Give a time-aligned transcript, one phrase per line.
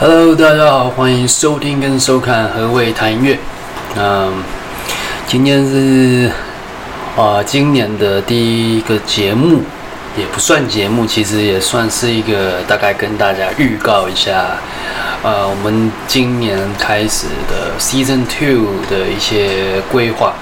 [0.00, 3.38] Hello，大家好，欢迎收听跟收看何谓谈音乐。
[3.96, 4.42] 嗯，
[5.28, 6.28] 今天是
[7.16, 9.62] 啊、今年的第一个节目，
[10.18, 14.56] 也不算节目，其实也算是一个大概跟大家预告一下，
[15.22, 20.34] 呃，我们今年开始的 Season Two 的一些规划。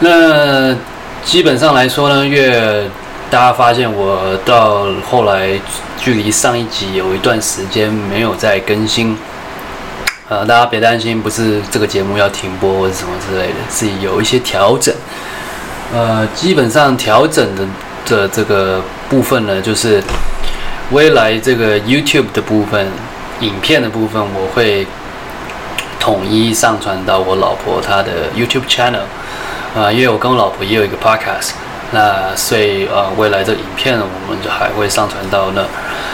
[0.00, 0.76] 那
[1.24, 2.86] 基本上来说呢，越
[3.30, 5.58] 大家发现我到后来
[5.98, 9.16] 距离上一集有一段时间没有再更新，
[10.28, 14.94] 呃，大家别担心，不是这个节目要停播或者什么之类的，是有一些调整。
[15.92, 17.66] 呃，基本上调整的
[18.06, 20.00] 的这个部分呢，就是
[20.92, 22.86] 未来这个 YouTube 的部分，
[23.40, 24.86] 影片的部分，我会
[25.98, 29.00] 统一上传到我老婆她的 YouTube channel，
[29.74, 31.50] 啊、呃，因为我跟我老婆也有一个 Podcast。
[31.94, 35.64] 那所以呃，未来的影片呢，我们就还会上传到那。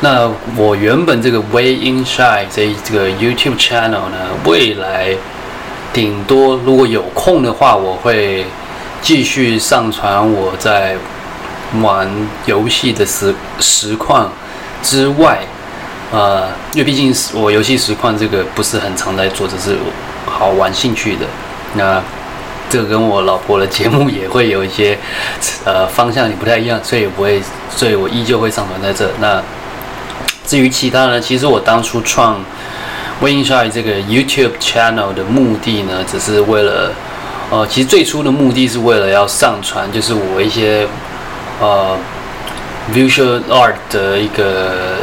[0.00, 5.16] 那我原本这个 Way Inside 这这个 YouTube channel 呢，未来
[5.92, 8.44] 顶多如果有空的话，我会
[9.00, 10.96] 继续上传我在
[11.80, 12.06] 玩
[12.44, 14.30] 游戏的实实况
[14.82, 15.38] 之外，
[16.12, 19.76] 呃，因为毕竟我游戏实况这个不是很常在做，只是
[20.26, 21.24] 好玩兴趣的。
[21.74, 22.02] 那
[22.72, 24.98] 这个跟我老婆的节目也会有一些，
[25.66, 29.10] 呃，方向也不太一样，所以不会，所以我依旧会上传在这。
[29.20, 29.42] 那
[30.46, 32.42] 至于其他呢，其实我当初创
[33.20, 36.92] Winshy 这个 YouTube channel 的目的呢，只是为了，
[37.50, 40.88] 呃，其实最初的目的是为了要上传，就是我一些
[41.60, 41.94] 呃
[42.90, 44.96] visual art 的一个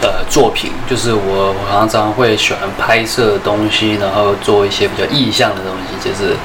[0.00, 6.36] 呃作品，就是我常常会喜欢拍摄东西，然后做一些比较意象的东西，就是。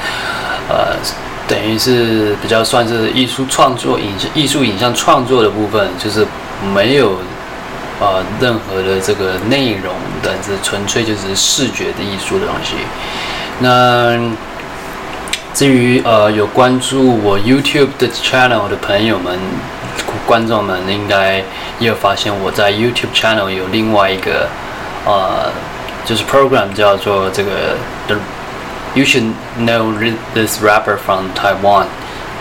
[0.72, 0.96] 呃，
[1.50, 6.26] 等于是比较算是艺术创作、影艺术影像创作的部分，就是
[6.74, 7.18] 没有
[8.00, 12.76] 呃任何的这个内容，但是纯粹就是视觉的艺术的东西。
[13.60, 14.18] 那
[15.54, 19.38] 至于呃有关注我 YouTube 的 channel 的朋友们、
[20.26, 21.44] 观众们，应该
[21.80, 24.48] 也有发现我在 YouTube channel 有另外一个
[25.06, 25.52] 呃
[26.06, 27.52] 就是 program 叫做这个
[28.08, 28.16] 的。
[28.94, 29.94] You should know
[30.34, 31.86] this rapper from Taiwan。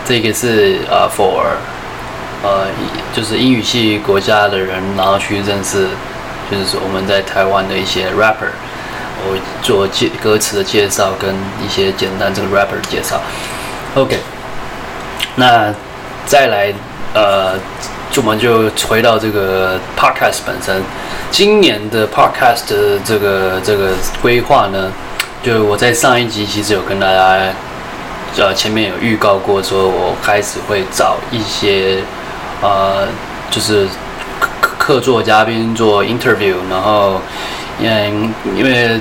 [0.03, 1.45] 这个是呃、uh,，for
[2.43, 2.67] 呃，
[3.15, 5.87] 就是英语系国家的人，然后去认识，
[6.49, 8.51] 就是说我们在台湾的一些 rapper，
[9.23, 13.21] 我做介歌词的介绍跟一些简单这个 rapper 的介绍。
[13.95, 14.19] OK，
[15.35, 15.73] 那
[16.25, 16.73] 再来
[17.13, 17.53] 呃，
[18.11, 20.81] 就我们就回到这个 podcast 本身，
[21.29, 23.91] 今年的 podcast 的这个这个
[24.21, 24.91] 规划呢？
[25.43, 27.35] 就我在上一集其实有跟大家，
[28.37, 31.97] 呃，前面有预告过，说我开始会找一些，
[32.61, 33.07] 呃，
[33.49, 33.87] 就是
[34.39, 37.19] 客客座嘉宾做 interview，然后，
[37.79, 38.13] 因为
[38.55, 38.99] 因为，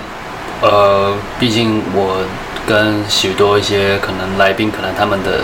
[0.62, 2.24] 呃，毕竟我
[2.66, 5.40] 跟许多一些可能来宾，可能他们的，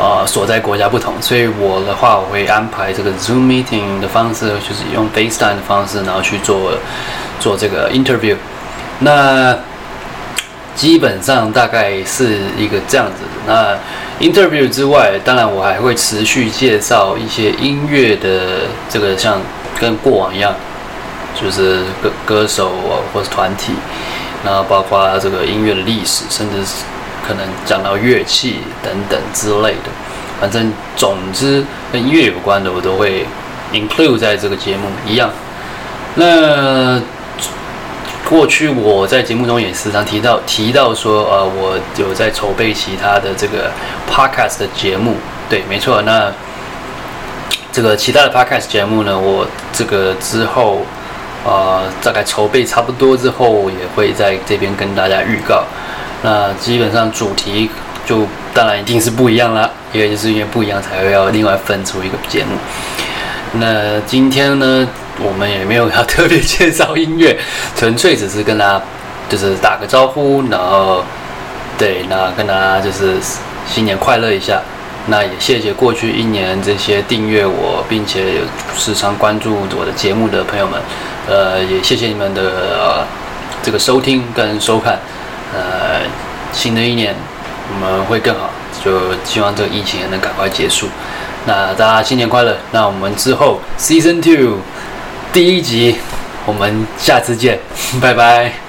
[0.00, 6.72] 呃，所在国家不同，所以我的话我会安排这个 Zoom meeting 的方式，就是用 FaceTime 的方式，然后去做
[7.38, 8.34] 做这个 interview，
[8.98, 9.56] 那。
[10.74, 13.28] 基本上大概是一个这样子的。
[13.46, 19.40] 那 interview 之外，当然我还会持续介绍一些音乐的这个，像
[19.80, 20.54] 跟过往一样，
[21.40, 22.72] 就是歌歌手
[23.12, 23.72] 或者团体，
[24.44, 26.84] 然后包括这个音乐的历史，甚至是
[27.26, 29.90] 可能讲到乐器等等之类的。
[30.40, 33.26] 反正总之跟音乐有关的，我都会
[33.72, 35.30] include 在这个节目一样。
[36.16, 37.00] 那。
[38.28, 43.70] 过去我在节目中也时常提到提到说，呃，我有在筹备其他的这个
[44.10, 45.16] podcast 的节目，
[45.48, 46.00] 对，没错。
[46.02, 46.32] 那
[47.70, 50.86] 这个其他的 podcast 节目呢，我这个之后，
[51.44, 55.64] 呃，大概筹备差不多之后，也会在这边跟大家预告。
[56.22, 57.68] 那基本上主题
[58.06, 62.56] 就当然一定是不一样啦，因为就是因为不一样才会要另外分出一个节目。
[63.60, 64.88] 那今天呢，
[65.22, 67.38] 我们也没有要特别介绍音乐，
[67.76, 68.82] 纯粹只是跟大家
[69.28, 71.04] 就是打个招呼，然后
[71.78, 73.14] 对，那跟大家就是
[73.66, 74.60] 新年快乐一下。
[75.06, 78.40] 那也谢谢过去一年这些订阅我并且有
[78.74, 80.80] 时常关注我的节目的朋友们，
[81.28, 83.06] 呃，也谢谢你们的
[83.62, 84.98] 这个收听跟收看。
[85.52, 86.00] 呃，
[86.52, 87.14] 新的一年
[87.70, 88.48] 我们会更好，
[88.82, 90.88] 就希望这个疫情也能赶快结束。
[91.46, 92.56] 那大家新年快乐！
[92.72, 94.56] 那我们之后 Season Two
[95.34, 95.96] 第一集，
[96.46, 97.58] 我们下次见，
[98.00, 98.63] 拜拜。